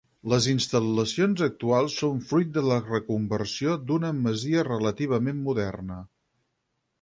[0.31, 6.01] Les instal·lacions actuals són fruit de la reconversió d'una masia relativament moderna.